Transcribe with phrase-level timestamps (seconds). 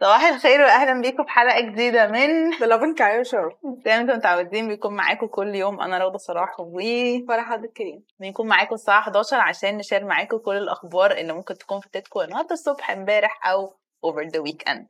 [0.00, 3.56] صباح الخير واهلا بيكم في حلقة جديدة من Lovin Cairo Show.
[3.84, 5.80] زي ما أنتم متعودين بيكون معاكم كل يوم.
[5.80, 6.80] أنا روضه صلاح و
[7.28, 11.54] فرح عبد الكريم بنكون معاكم الساعة 11 عشان ن share معاكم كل الأخبار اللي ممكن
[11.54, 13.74] تكون فاتتكم النهارده الصبح امبارح أو
[14.06, 14.80] over the weekend.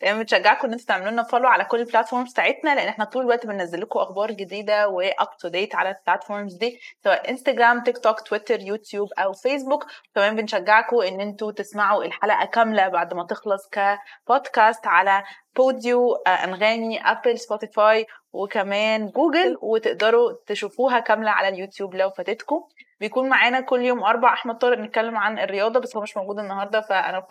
[0.00, 3.22] تمام؟ بنشجعكم إن أنتوا تعملوا لنا follow على كل ال platforms بتاعتنا لأن إحنا طول
[3.22, 7.82] الوقت بننزل لكم أخبار جديدة و up to date على ال platforms دي سواء انستجرام
[7.82, 13.26] تيك توك تويتر يوتيوب أو فيسبوك كمان بنشجعكم إن أنتوا تسمعوا الحلقة كاملة بعد ما
[13.26, 15.24] تخلص كبودكاست على
[15.56, 22.64] بوديو آه، أنغامي ابل سبوتيفاي وكمان جوجل وتقدروا تشوفوها كاملة على اليوتيوب لو فاتتكم.
[23.00, 26.80] بيكون معانا كل يوم أربع أحمد طارق نتكلم عن الرياضة بس هو مش موجود النهارده
[26.80, 27.26] فأنا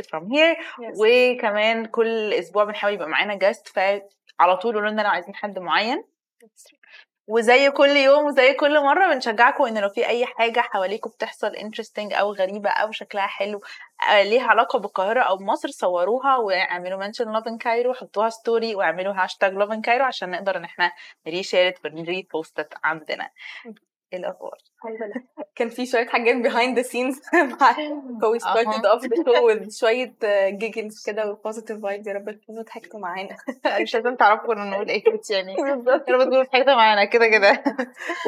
[0.00, 0.56] it from here.
[0.56, 0.98] Yes.
[0.98, 6.04] وكمان كل أسبوع بنحاول يبقى معانا guest فعلى طول قولوا لنا لو عايزين حد معين.
[7.28, 12.12] وزي كل يوم وزي كل مرة بنشجعكم إن لو في أي حاجة حواليكم بتحصل interesting
[12.12, 13.60] أو غريبة أو شكلها حلو
[14.10, 19.52] آه، ليها علاقة بالقاهرة أو بمصر صوروها واعملوا mention Lovin Cairo حطوها story واعملوا هاشتاج
[19.54, 20.92] Lovin Cairo عشان نقدر إن إحنا
[21.26, 23.30] reshare it ون repost it عندنا.
[24.12, 24.58] إيه الاخبار
[25.56, 28.02] كان في شوية حاجات behind the scenes مع أها.
[28.94, 30.14] off the show with شوية
[30.48, 32.08] giggles كده و positive vibes.
[32.08, 33.36] يا رب تكونوا ضحكتوا معانا.
[33.80, 35.52] مش لازم تعرفوا كنا نقول إيه يعني.
[35.54, 37.62] يا رب تكونوا ضحكتوا معانا كده كده.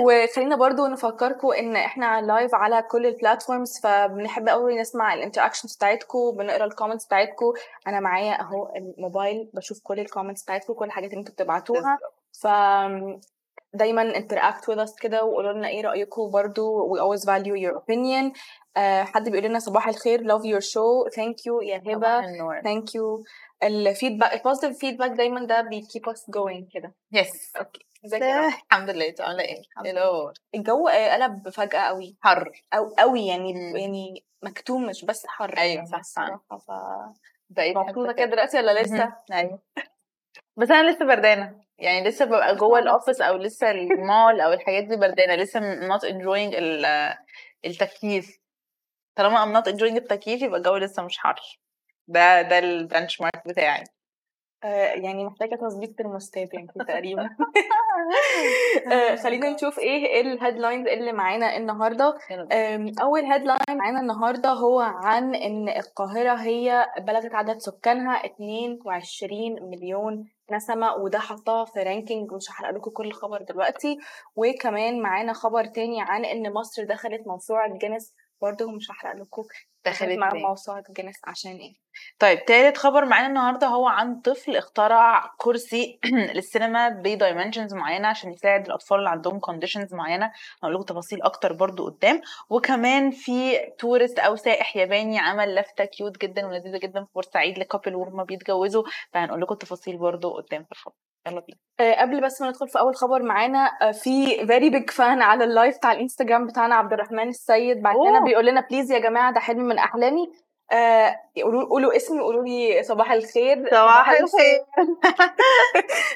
[0.02, 5.76] وخلينا برضو نفكركم إن إحنا live على كل ال platforms فبنحب قوي نسمع ال interactions
[5.76, 7.52] بتاعتكم بنقرا ال comments بتاعتكم
[7.86, 11.98] أنا معايا أهو الموبايل بشوف كل ال comments بتاعتكم كل الحاجات اللي أنتوا بتبعتوها.
[12.42, 12.46] ف
[13.74, 16.94] دايما interact with us كده وقولوا لنا إيه رأيكم برضو.
[16.94, 18.32] We always value your opinion.
[18.76, 21.10] آه حد بيقول لنا صباح الخير love your show.
[21.16, 22.22] Thank you يا هبة.
[22.62, 23.24] thank you.
[23.62, 26.94] ال feedback ال positive feedback دايما ده بي keep us going كده.
[27.12, 29.08] yes okay ازيك؟ الحمد لله.
[29.08, 32.16] انت عامله إيه؟ إيه الأخبار؟ الجو آه، قلب فجأة قوي.
[32.20, 32.50] حر.
[32.74, 33.76] أو قوي يعني مم.
[33.76, 36.40] يعني مكتوم مش بس حر أيوة، يعني صح، صح.
[36.50, 36.70] ف
[37.50, 39.58] بقيت مبسوطة كده دلوقتي ولا لسه؟ أيوه.
[40.56, 41.64] بس أنا لسه بردانة.
[41.78, 45.34] يعني لسه ببقى جوه ال office أو لسه المول أو الحاجات دي بردانة.
[45.34, 47.14] لسه not enjoying ال-
[47.64, 48.38] التكييف.
[49.16, 51.40] طالما I'm not enjoying التكييف يبقى الجو لسه مش حر.
[52.08, 53.84] ده ده ال benchmark بتاعي.
[54.94, 57.30] يعني محتاجة تظبيط ترموستات يعني تقريبا.
[58.92, 62.14] آه خلينا نشوف إيه ال headlines اللي معانا النهارده.
[63.02, 70.94] أول headline معانا النهارده هو عن إن القاهرة هي بلغت عدد سكانها 22 مليون نسمة
[70.94, 73.98] وده حطها في ranking مش هحرق لكم كل الخبر دلوقتي.
[74.36, 79.42] وكمان معانا خبر تاني عن إن مصر دخلت موسوعة جينيس برضه مش هحرق لكم.
[79.86, 81.74] دخلت مع؟ موسوعه جينيس عشان إيه؟
[82.18, 86.00] طيب تالت خبر معانا النهارده هو عن طفل اخترع كرسي
[86.34, 90.32] للسينما ب dimensions معينة عشان يساعد الأطفال اللي عندهم conditions معينة.
[90.62, 92.20] هقول لكم تفاصيل أكتر برضو قدام.
[92.50, 97.64] وكمان في tourist أو سائح ياباني عمل لفتة cute جدا ولذيذة جدا في بورسعيد ل
[97.64, 98.84] couple وهم بيتجوزوا.
[99.12, 100.94] فهنقول لكم التفاصيل برضو قدام في الخبر
[101.26, 101.58] يلا بينا.
[101.80, 105.44] آه، قبل بس ما ندخل في أول خبر معانا آه، في very big fan على
[105.44, 108.24] ال live بتاع الإنستجرام بتاعنا عبد الرحمن السيد بعت لنا.
[108.24, 110.26] بيقول لنا please يا جماعة ده حلم من أحلامي.
[110.72, 113.64] آه، قولوا قولوا اسمي قولوا لي صباح الخير.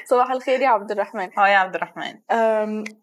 [0.09, 0.61] صباح الخير.
[0.61, 1.39] يا عبد الرحمن.
[1.39, 2.13] أه يا عبد الرحمن.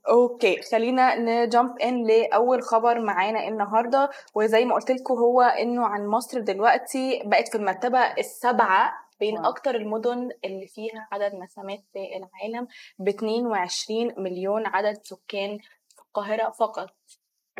[0.08, 4.10] okay خلينا ن jump in لأول خبر معانا النهارده.
[4.34, 9.48] وزي ما قلت لكم هو إنه عن مصر دلوقتي بقت في المرتبة السابعة بين wow.
[9.50, 12.66] أكتر المدن اللي فيها عدد نسمات في العالم
[12.98, 15.58] ب 22 مليون عدد سكان
[15.96, 16.88] في القاهرة فقط.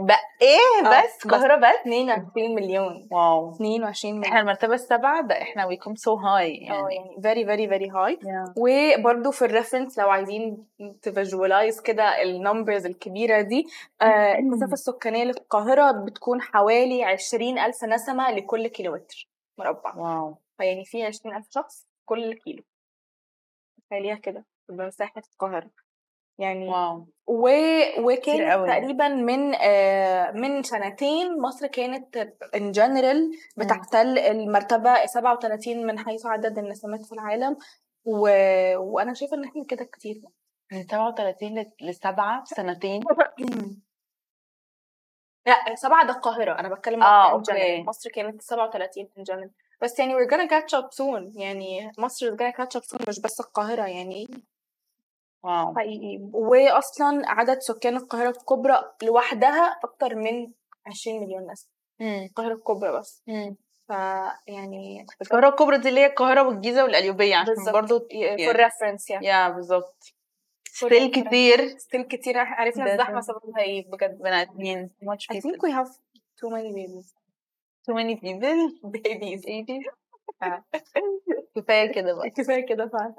[0.00, 3.08] بقى إيه؟ آه، بس القاهره بس؟ 22 مليون.
[3.12, 3.50] wow.
[3.54, 4.40] 22 إحنا مليون.
[4.40, 6.94] المرتبة السابعة ده إحنا we come so high يعني.
[6.94, 8.22] يعني very very high.
[8.24, 8.52] Yeah.
[8.56, 10.66] وبرده في ال reference لو عايزين
[11.02, 13.66] ت visualize كده ال numbers الكبيرة دي
[14.02, 19.28] آه المسافة السكانية للقاهرة بتكون حوالي عشرين ألف نسمة لكل كيلومتر
[19.58, 19.94] مربع.
[19.97, 20.36] wow.
[20.58, 22.62] فيعني في عشرين ألف شخص كل كيلو.
[23.90, 25.70] تخيليها كده بمساحة القاهرة.
[26.38, 27.08] يعني wow.
[27.26, 27.48] و...
[28.52, 28.68] قوي.
[28.68, 32.16] تقريبا من آه من سنتين مصر كانت
[32.54, 37.56] in general بتحتل المرتبة 37 من حيث عدد النسمات في العالم.
[38.04, 38.28] و...
[38.76, 40.22] وأنا شايفة إن إحنا كده كتير.
[40.72, 43.00] من 37 ل- لسبعة في سنتين؟
[45.47, 46.59] لا سبعة ده القاهرة.
[46.60, 47.53] أنا بتكلم آه، okay.
[47.52, 47.86] general.
[47.88, 49.50] مصر كانت 37 in general.
[49.82, 51.40] بس يعني we're gonna catch up soon.
[51.40, 54.26] يعني مصر is gonna catch up soon مش بس القاهرة يعني.
[55.44, 55.74] wow.
[55.76, 56.18] حقيقي.
[56.32, 60.52] وأصلا عدد سكان القاهرة الكبرى لوحدها أكتر من
[60.86, 61.70] 20 مليون نسمة.
[62.24, 63.22] القاهرة الكبرى بس.
[63.26, 63.56] مم.
[63.86, 69.48] فيعني القاهرة الكبرى دي اللي هي القاهرة والجيزة والقليوبية عشان برضو for reference يعني يا
[69.48, 70.12] بالظبط.
[70.65, 71.78] still كتير.
[71.78, 72.38] still كتير.
[72.38, 73.20] عرفنا الزحمة.
[73.20, 74.18] سببها إيه بجد.
[74.18, 74.90] بني آدمين.
[75.04, 75.90] Much I think we have
[76.40, 77.14] too many babies.
[77.86, 79.44] Too many people babies.
[79.44, 79.84] Babies.
[81.56, 82.30] كفاية كده بقى.
[82.30, 83.15] كفاية كده فعلا.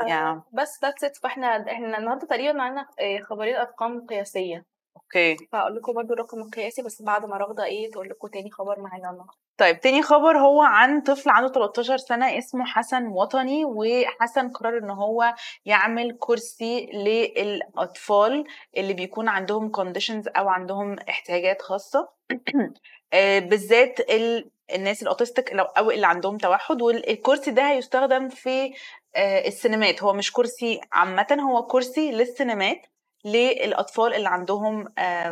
[0.00, 0.42] Yeah.
[0.52, 1.20] بس that's it.
[1.22, 4.64] فاحنا إحنا النهارده تقريبا معانا آه، خبرين أرقام قياسية.
[5.02, 5.36] أوكي.
[5.52, 9.32] فأقول لكم برضو الرقم القياسي بس بعد ما رغدة تقول لكم تاني خبر معانا النهارده
[9.58, 14.90] طيب تاني خبر هو عن طفل عنده 13 سنة اسمه حسن وطني وحسن قرر إن
[14.90, 15.34] هو
[15.64, 18.44] يعمل كرسي للأطفال
[18.76, 22.08] اللي بيكون عندهم conditions أو عندهم احتياجات خاصة.
[23.12, 28.72] آه، بالذات ال- الناس ال autistic أو اللي عندهم توحد والكرسي ده هيستخدم في
[29.16, 30.02] آه، السينمات.
[30.02, 32.86] هو مش كرسي عامة هو كرسي للسينمات.
[33.24, 34.88] للأطفال اللي عندهم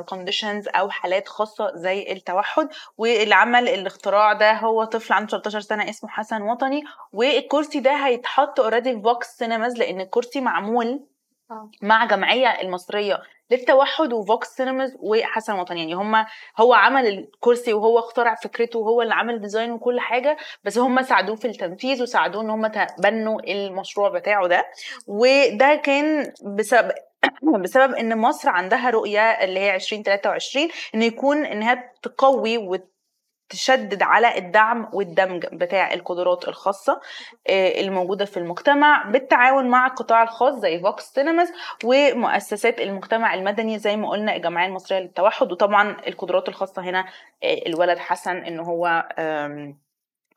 [0.06, 2.68] conditions أو حالات خاصة زي التوحد
[2.98, 8.60] واللي عمل الاختراع ده هو طفل عنده 13 سنة اسمه حسن وطني والكرسي ده هيتحط
[8.60, 11.06] already في فوكس سينماز لأن الكرسي معمول
[11.50, 11.70] آه.
[11.82, 15.78] مع جمعية المصرية للتوحد وفوكس سينماز وحسن وطني.
[15.80, 16.26] يعني هما
[16.60, 21.36] هو عمل الكرسي وهو اخترع فكرته وهو اللي عمل design وكل حاجة بس هما ساعدوه
[21.36, 24.64] في التنفيذ وساعدوه إن هما تبنوا المشروع بتاعه ده.
[25.06, 26.92] وده كان بسبب
[27.62, 34.90] بسبب إن مصر عندها رؤية اللي هي 2023 ان يكون إنها تقوي وتشدد على الدعم
[34.92, 37.00] والدمج بتاع القدرات الخاصة
[37.48, 41.52] آه، الموجودة في المجتمع بالتعاون مع القطاع الخاص زي فوكس سينماز
[41.84, 45.52] ومؤسسات المجتمع المدني زي ما قلنا الجمعية المصرية للتوحد.
[45.52, 47.00] وطبعا القدرات الخاصة هنا
[47.44, 49.08] آه، الولد حسن ان هو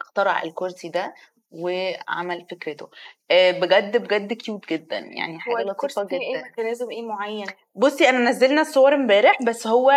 [0.02, 1.14] اخترع الكرسي ده
[1.52, 2.90] وعمل فكرته.
[3.32, 4.98] بجد بجد cute جدا.
[4.98, 6.44] يعني لطيفة فيه إيه؟ جدا.
[6.44, 7.46] mechanism إيه معين؟
[7.76, 9.92] بصي أنا نزلنا الصور امبارح بس هو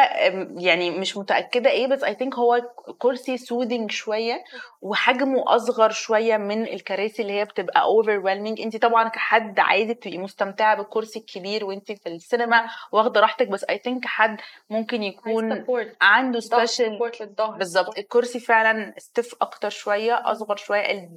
[0.57, 2.63] يعني مش متأكدة إيه بس I think هو
[2.99, 4.45] كرسي soothing شوية
[4.81, 8.19] وحجمه أصغر شوية من الكراسي اللي هي بتبقى over
[8.59, 13.79] انت طبعا كحد عادي بتبقي مستمتعة بالكرسي الكبير وانت في السينما واخدة راحتك بس I
[13.79, 14.37] think حد
[14.71, 15.65] ممكن يكون
[16.01, 16.99] عنده special
[17.59, 17.99] بالظبط.
[17.99, 21.11] الكرسي فعلا stiff أكتر شوية أصغر شوية.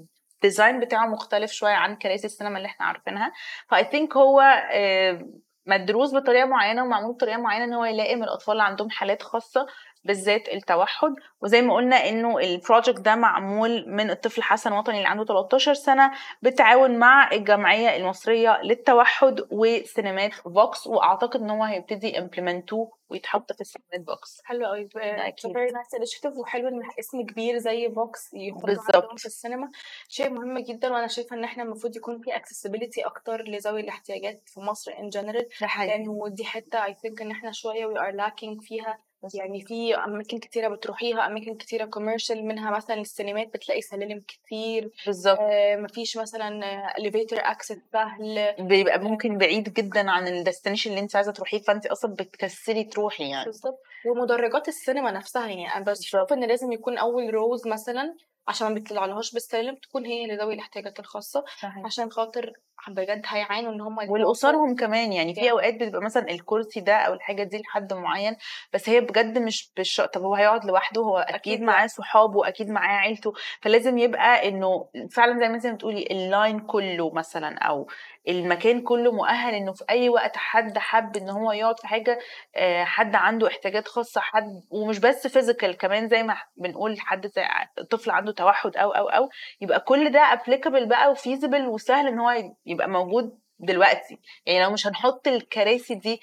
[0.46, 3.32] ال design بتاعه مختلف شوية عن كراسي السينما اللي إحنا عارفينها.
[3.70, 5.22] ف I think هو آه،
[5.66, 9.68] مدروس بطريقة معينة ومعمول بطريقة معينة إن هو يلائم الأطفال اللي عندهم حالات خاصة
[10.04, 11.14] بالذات التوحد.
[11.42, 15.74] وزي ما قلنا إنه ال project ده معمول من الطفل حسن وطني اللي عنده 13
[15.74, 16.12] سنة
[16.42, 23.62] بالتعاون مع الجمعية المصرية للتوحد وسينمات فوكس وأعتقد إن هو هيبتدي implement وه ويتحط في
[23.62, 25.54] السينمات فوكس حلو قوي أكيد.
[25.54, 27.88] very nice initiative وحلو إن اسم كبير زي
[28.34, 29.20] يخرج بالظبط.
[29.20, 29.72] في السينما.
[30.10, 34.60] شيء مهم جدا وأنا شايفة إن إحنا المفروض يكون في accessibility أكتر لذوي الاحتياجات في
[34.60, 35.60] مصر in general.
[35.62, 35.98] ده حقيقي.
[35.98, 39.00] لأنه دي حتة I think إن إحنا شوية we are lacking فيها
[39.34, 44.92] يعني في أماكن كتيرة بتروحيها أماكن كتيرة commercial منها مثلا السينمات بتلاقي سلالم كتير.
[45.06, 46.62] بالظبط آه مفيش مثلا
[47.00, 48.56] elevator access سهل.
[48.60, 53.30] بيبقى ممكن بعيد جدا عن ال destination اللي انت عايزة تروحيه فأنت أصلا بتكسلي تروحي
[53.30, 53.46] يعني.
[53.46, 55.86] بالظبط ومدرجات السينما نفسها يعني أنا.
[55.86, 58.16] بشوف إن لازم يكون أول rows مثلا
[58.48, 61.44] عشان ما بيطلعلهاش بالسلم تكون هي لذوي الاحتياجات الخاصة
[61.86, 62.54] عشان خاطر
[62.88, 65.52] بجد هيعانوا إن هم ولأسرهم كمان يعني في.
[65.52, 68.36] أوقات بتبقى مثلا الكرسي ده أو الحاجة دي لحد معين
[68.74, 71.62] بس هي بجد مش بالش طب هو هيقعد لوحده هو أكيد, أكيد.
[71.62, 76.60] معاه صحابه أكيد معاه عيلته فلازم يبقى إنه فعلا زي ما أنت بتقولي ال line
[76.60, 77.88] كله مثلا أو
[78.28, 82.20] المكان كله مؤهل إنه في أي وقت حد حب إن هو يقعد في حاجة
[82.56, 87.44] آه، حد عنده احتياجات خاصة حد ومش بس physical كمان زي ما بنقول حد زي
[87.90, 89.30] طفل عنده توحد أو أو أو
[89.62, 94.72] يبقى كل ده applicable بقى و feasible وسهل إن هو يبقى موجود دلوقتي يعني لو
[94.72, 96.22] مش هنحط الكراسي دي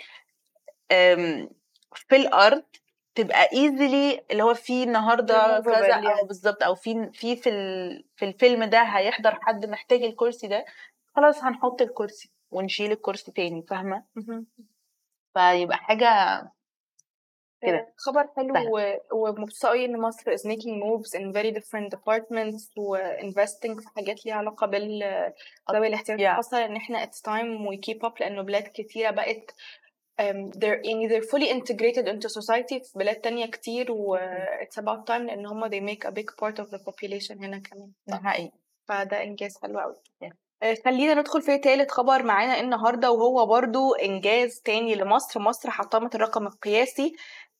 [1.95, 2.65] في الأرض
[3.15, 5.95] تبقى easily اللي هو في النهارده كذا.
[6.21, 7.37] أو بالظبط أو في في
[8.17, 10.65] في الفيلم ده هيحضر حد محتاج الكرسي ده
[11.17, 14.05] خلاص هنحط الكرسي ونشيل الكرسي تاني فاهمة
[15.35, 16.43] فيبقى حاجة
[17.63, 17.95] كده.
[17.97, 18.55] خبر حلو.
[18.79, 23.89] و- ومبسوطة قوي إن مصر is making moves in very different departments و investing في
[23.97, 25.03] حاجات ليها علاقة بال
[25.73, 26.31] ذوي الاحتياجات Yeah.
[26.31, 29.51] الخاصة إن إحنا it's time we keep up لأنه بلاد كتيرة بقت
[30.21, 34.17] um, they're يعني they're fully integrated into society في بلاد تانية كتير و
[34.63, 37.93] it's about time لأن هم they make a big part of the population هنا كمان
[38.07, 38.53] ده حقيقي
[38.89, 40.33] فده إنجاز حلو قوي Yeah.
[40.63, 45.41] آه، خلينا ندخل في تالت خبر معانا النهارده وهو برضو إنجاز تاني لمصر.
[45.41, 47.13] مصر حطمت الرقم القياسي.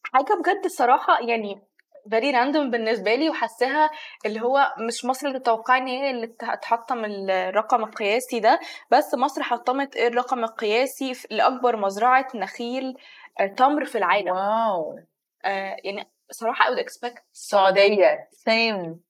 [0.03, 1.63] حاجة بجد الصراحة يعني
[2.09, 3.91] very random بالنسبة لي وحاساها
[4.27, 6.27] اللي هو مش مصر اللي تتوقع إن هي اللي
[6.63, 8.61] تحطم الرقم القياسي ده.
[8.91, 12.95] بس مصر حطمت الرقم القياسي لأكبر مزرعة نخيل
[13.41, 14.29] آه، تمر في العالم.
[14.29, 14.99] wow.
[15.45, 19.01] آه، يعني صراحة I would expect السعوديه same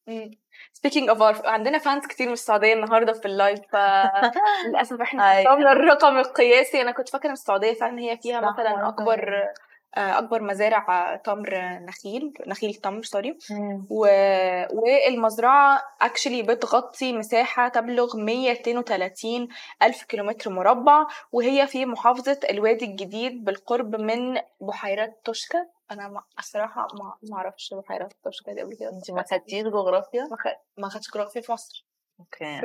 [0.78, 5.22] speaking of our عندنا fans كتير من السعوديه النهارده في ال live فللاسف إحنا.
[5.32, 9.48] حطمنا الرقم القياسي أنا كنت فاكرة إن السعودية فعلا هي فيها مثلا أكبر
[9.94, 13.38] أكبر مزارع تمر نخيل نخيل تمر sorry.
[13.90, 14.06] و...
[14.72, 19.48] والمزرعة actually بتغطي مساحة تبلغ 132
[19.82, 25.66] ألف كيلومتر مربع وهي في محافظة الوادي الجديد بالقرب من بحيرات توشكا.
[25.90, 26.22] أنا ما...
[26.38, 28.88] الصراحة ما ما أعرفش بحيرات توشكا دي قبل كده.
[28.90, 30.46] أنت ما خدتيش جغرافيا؟ ما, خ...
[30.78, 31.86] ما خدتش جغرافيا في مصر.
[32.20, 32.60] okay.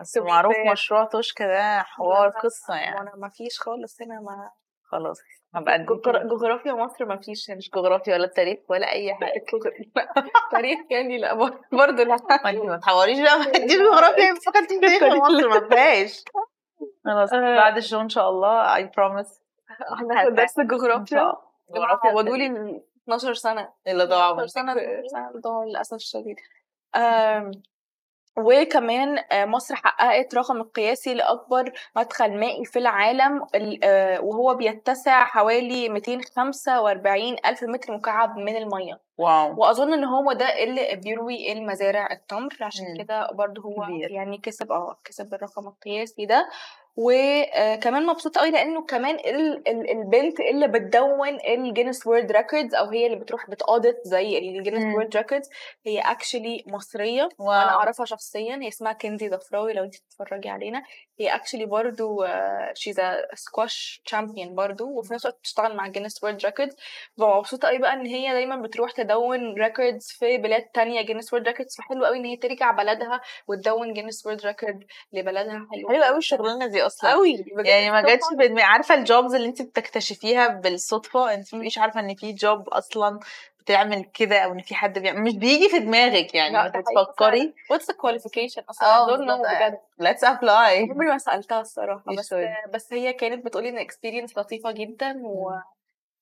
[0.00, 0.54] بس معروف.
[0.72, 2.96] مشروع توشكا ده حوار قصة يعني.
[2.96, 4.50] وأنا ما فيش خالص هنا ما
[4.82, 5.18] خلاص.
[5.54, 5.86] هبقى
[6.30, 9.32] جغرافيا مصر ما فيش مش جغرافيا ولا تاريخ ولا أي حاجة.
[10.52, 11.34] تاريخ يعني لا
[11.72, 12.16] برضه لا.
[12.66, 14.32] ما تحوريش بقى ما خدتيش جغرافيا.
[14.32, 16.24] ما خدتيش تاريخ في مصر؟ ما فيهاش
[17.04, 17.56] خلاص آه.
[17.56, 19.40] بعد الشو إن شاء الله I promise.
[20.00, 21.20] هناخد درس شاء جغرافيا.
[21.22, 21.36] الله.
[21.74, 22.46] جغرافيا عوضوا لي
[23.04, 23.68] 12 سنة.
[23.86, 25.02] اللي ضاعوا 12 سنة منك.
[25.12, 26.36] سنة ضاعوا للأسف الشديد.
[28.38, 35.24] وكمان آه، مصر حققت رقم القياسي لأكبر مدخل مائي في العالم ال- آه، وهو بيتسع
[35.24, 42.08] حوالي 245 ألف متر مكعب من المية واو وأظن إن هو ده اللي بيروي المزارع
[42.12, 42.96] التمر عشان.
[43.04, 44.10] كده برضه هو كبير.
[44.10, 46.48] يعني كسب آه كسب الرقم القياسي ده
[47.00, 53.06] وكمان مبسوطة قوي لأنه كمان ال- ال- البنت اللي بتدون الجينيس وورلد ريكوردز أو هي
[53.06, 54.94] اللي بتروح بت audit زي الجينيس.
[54.94, 55.50] وورلد ريكوردز
[55.86, 57.48] هي actually مصرية wow.
[57.48, 60.82] وأنا أعرفها شخصيا هي اسمها كنزي ضفراوي لو أنت تتفرجي علينا.
[61.20, 62.26] هي actually برضو
[62.74, 63.00] she's
[63.34, 66.76] squash champion برضو وفي نفس الوقت بتشتغل مع جينيس وورلد ريكوردز
[67.18, 71.76] مبسوطه قوي بقى إن هي دايما بتروح تدون records في بلاد تانية جينيس وورلد ريكوردز
[71.76, 75.66] فحلو قوي إن هي ترجع بلدها وتدون جينيس world record لبلدها.
[75.72, 75.88] حلو.
[75.88, 77.10] حلو قوي الشغلانة دي أصلا.
[77.12, 78.42] قوي يعني ما جاتش طبعاً.
[78.42, 78.62] في دماغي.
[78.62, 83.20] عارفة ال jobs اللي انت بتكتشفيها بالصدفة؟ انت مش عارفة ان في job أصلا
[83.60, 88.62] بتعمل كده أو ان في حد بيعمل مش بيجي في دماغك يعني بتفكري؟ The qualification
[88.70, 89.46] أصلا؟ I don't know بالظبط.
[89.46, 89.78] بجد.
[90.02, 90.90] Let's apply.
[90.90, 92.34] عمري ما سألتها الصراحة You بس.
[92.74, 95.50] بس هي كانت بتقولي إن experience لطيفة جدا و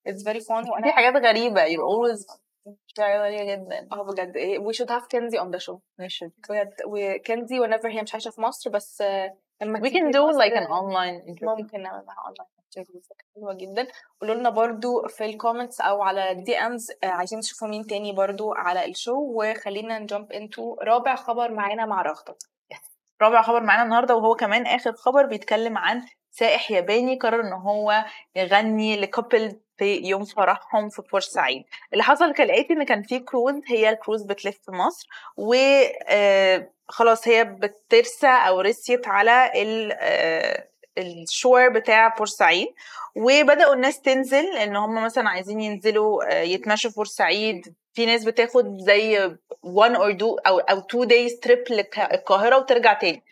[0.09, 1.65] it's very fun في وأنا حاجات غريبة.
[1.65, 3.87] في حاجات غريبه جدا.
[3.91, 4.33] آه بجد.
[4.59, 5.77] we should have كنزي on the show.
[5.99, 6.73] ماشي بجد.
[6.87, 11.21] وكنزي whenever هي مش عايشة في مصر بس آه، we can do like an online
[11.27, 11.57] interview.
[11.57, 13.87] ممكن نعمل معاها online interviews حلوة جدا.
[14.21, 18.53] قولوا لنا برضو في ال comments أو على ال DMs عايزين تشوفوا مين تاني برضو
[18.53, 22.35] على ال show وخلينا ن jump انتو رابع خبر معانا مع رغدة.
[23.21, 26.05] رابع خبر معانا النهارده وهو كمان آخر خبر بيتكلم عن
[26.39, 31.63] سائح ياباني قرر إن هو يغني ل couple في يوم فرحهم في بورسعيد
[31.93, 35.53] اللي حصل كالآتي إن كان في كروز هي الكروز بتلف في مصر و
[36.07, 39.51] آه، خلاص هي بترسى أو رسيت على
[40.97, 42.67] ال الشور بتاع بورسعيد
[43.15, 47.75] وبدأوا الناس تنزل ان هم مثلا عايزين ينزلوا آه، يتمشوا في بورسعيد.
[47.93, 49.29] في ناس بتاخد زي
[49.65, 53.23] one or two أو أو two days trip للقاهرة وترجع تاني.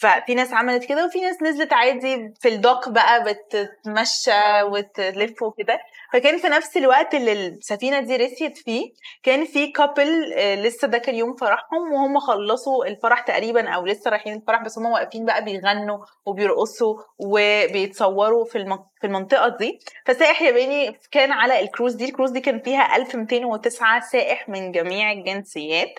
[0.00, 5.80] ففي ناس عملت كده وفي ناس نزلت عادي في الدوك بقى بتتمشى وتلف وكده.
[6.14, 8.92] فكان في نفس الوقت اللي السفينة دي رسيت فيه
[9.22, 10.30] كان في كابل
[10.62, 14.86] لسه ده كان يوم فرحهم وهم خلصوا الفرح تقريبا أو لسه رايحين الفرح بس هم
[14.86, 19.78] واقفين بقى بيغنوا وبيرقصوا وبيتصوروا في في المنطقة دي.
[20.06, 25.94] فسائح ياباني كان على الكروز دي الكروز دي كان فيها 1209 سائح من جميع الجنسيات.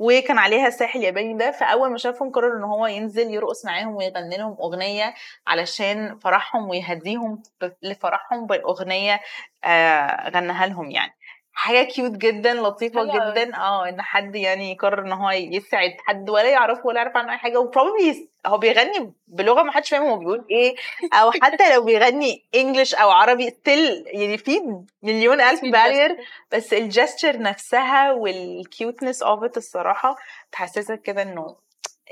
[0.00, 4.36] وكان عليها السائح الياباني ده فأول ما شافهم قرر إن هو ينزل يرقص معاهم ويغني
[4.38, 5.14] لهم أغنية
[5.48, 7.42] علشان فرحهم ويهديهم
[7.82, 9.20] لفرحهم بالاغنيه
[9.64, 11.12] آه غناها لهم يعني.
[11.52, 13.04] حاجة cute جدا لطيفة.
[13.04, 17.32] جدا آه إن حد يعني يقرر إن هو يسعد حد ولا يعرفه ولا يعرف عنه
[17.32, 20.74] أي حاجة و probably هو بيغني بلغة ما حدش فاهم هو بيقول إيه؟
[21.12, 24.60] أو حتى لو بيغني English أو عربي still يعني في
[25.02, 26.16] مليون ألف barrier
[26.52, 30.16] بس ال gesture نفسها وال cuteness of it الصراحة
[30.52, 31.56] تحسسك كده إنه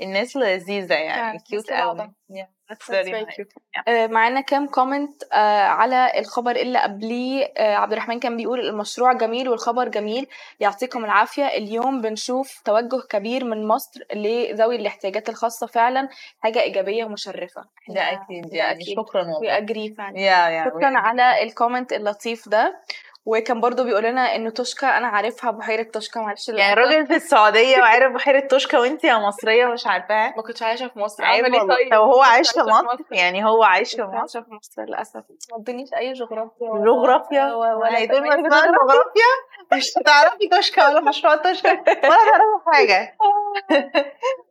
[0.01, 2.11] الناس لذيذة يعني cute قوي
[3.87, 9.49] آه، معانا كام comment على الخبر اللي قبليه آه، عبد الرحمن كان بيقول المشروع جميل
[9.49, 10.27] والخبر جميل
[10.59, 11.45] يعطيكم العافية.
[11.45, 16.09] اليوم بنشوف توجه كبير من مصر لذوي الاحتياجات الخاصة فعلا
[16.39, 17.65] حاجة إيجابية ومشرفة.
[17.89, 18.95] ده أكيد ده يعني أكيد.
[18.95, 19.49] شكرا والله.
[19.97, 20.19] فعلا.
[20.19, 22.81] يا يا شكرا على ال comment اللطيف ده.
[23.25, 27.77] وكان برضو بيقول لنا انه توشكا أنا عارفها بحيرة توشكا معلش يعني راجل في السعودية
[27.77, 30.33] وعارف بحيرة توشكا وانت يا مصرية مش عارفاها.
[30.37, 31.23] ما كنتش عايشة في مصر.
[31.23, 31.75] أعمل إيه والله.
[31.75, 35.23] طيب؟ طب هو عايش في مصر؟ يعني هو عايش في مصر في مصر للأسف.
[35.51, 36.83] ما ادونيش أي جغرافيا.
[36.85, 39.29] جغرافيا؟ ولا ما اسمها جغرافيا.
[39.73, 41.71] مش هتعرفي توشكا ولا مشروع توشكا.
[41.71, 43.17] ولا تعرفي حاجة.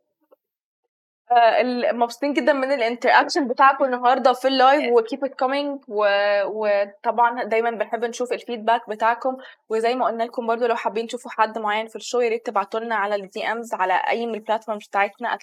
[1.93, 7.43] مبسوطين جدا من ال interaction بتاعكم النهارده في ال live و keep it coming وطبعا
[7.43, 9.37] دايما بنحب نشوف ال feedback بتاعكم.
[9.69, 12.45] وزي ما قلنا لكم برضو لو حابين تشوفوا حد معين في ال show يا ريت
[12.45, 15.33] تبعتوا لنا على ال DMs على أي من ال platforms بتاعتنا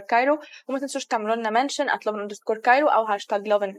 [0.00, 0.38] كايرو
[0.68, 1.88] وما تنسوش تعملوا لنا mention
[2.58, 3.74] كايرو أو hashtag lovin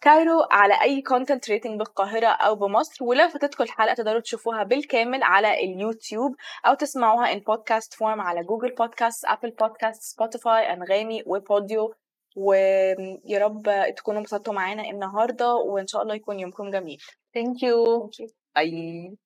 [0.00, 5.64] كايرو على أي content related بالقاهرة أو بمصر ولو فاتتكم الحلقة تقدروا تشوفوها بالكامل على
[5.64, 6.36] اليوتيوب
[6.66, 11.94] أو تسمعوها in podcast form على جوجل بودكاست ابل بودكاست سبوتيفاي أنغامي وبوديو
[12.36, 13.62] ويا رب
[13.96, 16.98] تكونوا انبسطتوا معانا النهارده وإن شاء الله يكون يومكم جميل.
[17.34, 18.10] thank you.
[18.56, 19.16] Bye